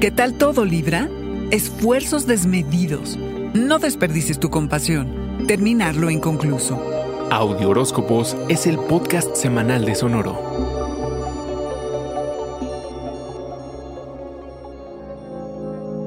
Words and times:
¿Qué 0.00 0.12
tal 0.12 0.34
todo, 0.34 0.64
Libra? 0.64 1.08
Esfuerzos 1.50 2.24
desmedidos. 2.24 3.18
No 3.52 3.80
desperdicies 3.80 4.38
tu 4.38 4.48
compasión. 4.48 5.44
Terminarlo 5.48 6.08
inconcluso. 6.08 6.80
Audio 7.32 7.70
Horóscopos 7.70 8.36
es 8.48 8.68
el 8.68 8.78
podcast 8.78 9.34
semanal 9.34 9.84
de 9.84 9.96
Sonoro. 9.96 10.38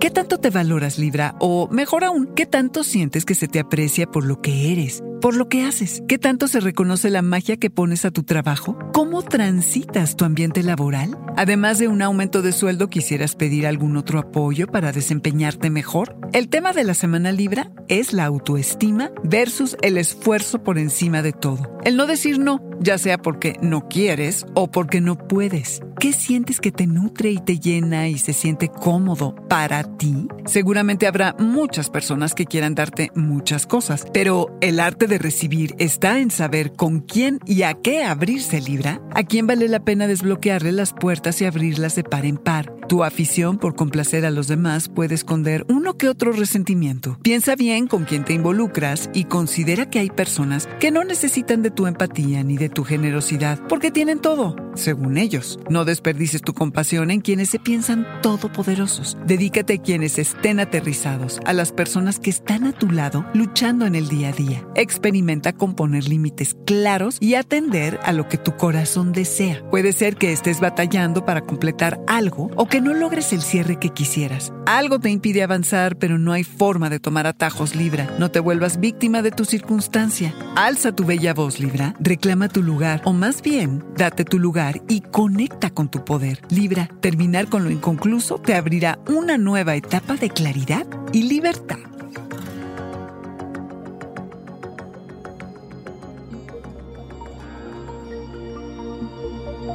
¿Qué 0.00 0.10
tanto 0.10 0.38
te 0.38 0.48
valoras, 0.48 0.98
Libra? 0.98 1.34
O 1.38 1.68
mejor 1.68 2.04
aún, 2.04 2.30
¿qué 2.34 2.46
tanto 2.46 2.84
sientes 2.84 3.26
que 3.26 3.34
se 3.34 3.48
te 3.48 3.60
aprecia 3.60 4.06
por 4.06 4.24
lo 4.24 4.40
que 4.40 4.72
eres? 4.72 5.02
Por 5.24 5.36
lo 5.36 5.48
que 5.48 5.64
haces. 5.64 6.02
¿Qué 6.06 6.18
tanto 6.18 6.48
se 6.48 6.60
reconoce 6.60 7.08
la 7.08 7.22
magia 7.22 7.56
que 7.56 7.70
pones 7.70 8.04
a 8.04 8.10
tu 8.10 8.24
trabajo? 8.24 8.76
¿Cómo 8.92 9.22
transitas 9.22 10.16
tu 10.16 10.26
ambiente 10.26 10.62
laboral? 10.62 11.16
Además 11.38 11.78
de 11.78 11.88
un 11.88 12.02
aumento 12.02 12.42
de 12.42 12.52
sueldo, 12.52 12.90
¿quisieras 12.90 13.34
pedir 13.34 13.66
algún 13.66 13.96
otro 13.96 14.18
apoyo 14.18 14.66
para 14.66 14.92
desempeñarte 14.92 15.70
mejor? 15.70 16.14
El 16.34 16.50
tema 16.50 16.74
de 16.74 16.84
la 16.84 16.92
semana 16.92 17.32
Libra 17.32 17.72
es 17.88 18.12
la 18.12 18.26
autoestima 18.26 19.12
versus 19.22 19.78
el 19.80 19.96
esfuerzo 19.96 20.62
por 20.62 20.76
encima 20.76 21.22
de 21.22 21.32
todo. 21.32 21.78
El 21.86 21.96
no 21.96 22.06
decir 22.06 22.38
no, 22.38 22.60
ya 22.80 22.98
sea 22.98 23.16
porque 23.16 23.56
no 23.62 23.88
quieres 23.88 24.44
o 24.54 24.70
porque 24.70 25.00
no 25.00 25.16
puedes. 25.16 25.80
¿Qué 25.98 26.12
sientes 26.12 26.60
que 26.60 26.70
te 26.70 26.86
nutre 26.86 27.30
y 27.30 27.38
te 27.38 27.58
llena 27.58 28.08
y 28.08 28.18
se 28.18 28.32
siente 28.32 28.68
cómodo 28.68 29.34
para 29.48 29.84
ti? 29.96 30.28
Seguramente 30.44 31.06
habrá 31.06 31.34
muchas 31.38 31.88
personas 31.88 32.34
que 32.34 32.44
quieran 32.44 32.74
darte 32.74 33.10
muchas 33.14 33.66
cosas, 33.66 34.06
pero 34.12 34.56
el 34.60 34.80
arte 34.80 35.06
de 35.06 35.13
recibir 35.18 35.74
está 35.78 36.18
en 36.18 36.30
saber 36.30 36.72
con 36.72 37.00
quién 37.00 37.40
y 37.46 37.62
a 37.62 37.74
qué 37.74 38.04
abrirse 38.04 38.60
Libra, 38.60 39.00
a 39.14 39.22
quién 39.22 39.46
vale 39.46 39.68
la 39.68 39.84
pena 39.84 40.06
desbloquearle 40.06 40.72
las 40.72 40.92
puertas 40.92 41.40
y 41.40 41.44
abrirlas 41.44 41.96
de 41.96 42.04
par 42.04 42.26
en 42.26 42.36
par. 42.36 42.74
Tu 42.88 43.02
afición 43.02 43.58
por 43.58 43.74
complacer 43.74 44.26
a 44.26 44.30
los 44.30 44.46
demás 44.46 44.88
puede 44.88 45.14
esconder 45.14 45.64
uno 45.68 45.96
que 45.96 46.08
otro 46.08 46.32
resentimiento. 46.32 47.18
Piensa 47.22 47.56
bien 47.56 47.86
con 47.86 48.04
quién 48.04 48.24
te 48.24 48.34
involucras 48.34 49.10
y 49.14 49.24
considera 49.24 49.88
que 49.88 49.98
hay 49.98 50.10
personas 50.10 50.68
que 50.80 50.90
no 50.90 51.04
necesitan 51.04 51.62
de 51.62 51.70
tu 51.70 51.86
empatía 51.86 52.42
ni 52.42 52.56
de 52.56 52.68
tu 52.68 52.84
generosidad 52.84 53.58
porque 53.68 53.90
tienen 53.90 54.20
todo, 54.20 54.56
según 54.74 55.18
ellos. 55.18 55.58
No 55.68 55.84
desperdices 55.84 56.42
tu 56.42 56.54
compasión 56.54 57.10
en 57.10 57.20
quienes 57.20 57.50
se 57.50 57.58
piensan 57.58 58.06
todopoderosos. 58.22 59.16
Dedícate 59.26 59.74
a 59.74 59.82
quienes 59.82 60.18
estén 60.18 60.60
aterrizados, 60.60 61.40
a 61.44 61.52
las 61.52 61.72
personas 61.72 62.18
que 62.18 62.30
están 62.30 62.64
a 62.64 62.72
tu 62.72 62.90
lado 62.90 63.24
luchando 63.34 63.86
en 63.86 63.94
el 63.94 64.08
día 64.08 64.28
a 64.28 64.32
día 64.32 64.64
experimenta 64.74 65.52
con 65.52 65.74
poner 65.74 66.08
límites 66.08 66.56
claros 66.66 67.18
y 67.20 67.34
atender 67.34 67.98
a 68.02 68.12
lo 68.12 68.28
que 68.28 68.38
tu 68.38 68.56
corazón 68.56 69.12
desea. 69.12 69.62
Puede 69.70 69.92
ser 69.92 70.16
que 70.16 70.32
estés 70.32 70.60
batallando 70.60 71.24
para 71.24 71.42
completar 71.42 72.00
algo 72.06 72.50
o 72.56 72.66
que 72.66 72.80
no 72.80 72.94
logres 72.94 73.32
el 73.32 73.42
cierre 73.42 73.78
que 73.78 73.90
quisieras. 73.90 74.52
Algo 74.66 74.98
te 74.98 75.10
impide 75.10 75.42
avanzar, 75.42 75.96
pero 75.96 76.18
no 76.18 76.32
hay 76.32 76.44
forma 76.44 76.90
de 76.90 77.00
tomar 77.00 77.26
atajos, 77.26 77.74
Libra. 77.74 78.08
No 78.18 78.30
te 78.30 78.40
vuelvas 78.40 78.80
víctima 78.80 79.22
de 79.22 79.30
tu 79.30 79.44
circunstancia. 79.44 80.34
Alza 80.56 80.92
tu 80.92 81.04
bella 81.04 81.34
voz, 81.34 81.60
Libra. 81.60 81.94
Reclama 82.00 82.48
tu 82.48 82.62
lugar, 82.62 83.02
o 83.04 83.12
más 83.12 83.42
bien, 83.42 83.84
date 83.96 84.24
tu 84.24 84.38
lugar 84.38 84.63
y 84.88 85.00
conecta 85.00 85.70
con 85.70 85.88
tu 85.88 86.04
poder. 86.04 86.40
Libra, 86.48 86.88
terminar 87.00 87.48
con 87.48 87.64
lo 87.64 87.70
inconcluso 87.70 88.38
te 88.38 88.54
abrirá 88.54 88.98
una 89.08 89.38
nueva 89.38 89.74
etapa 89.76 90.16
de 90.16 90.30
claridad 90.30 90.86
y 91.12 91.22
libertad. 91.22 91.78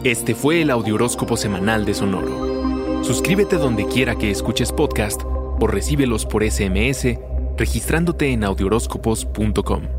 Este 0.04 0.34
fue 0.34 0.62
el 0.62 0.72
Audioróscopo 0.72 1.36
Semanal 1.36 1.86
de 1.86 1.94
Sonoro. 1.94 3.04
Suscríbete 3.04 3.58
donde 3.58 3.86
quiera 3.86 4.16
que 4.16 4.32
escuches 4.32 4.72
podcast 4.72 5.22
o 5.26 5.68
recíbelos 5.68 6.26
por 6.26 6.50
SMS 6.50 7.18
registrándote 7.60 8.32
en 8.32 8.46
audioróscopos.com. 8.46 9.99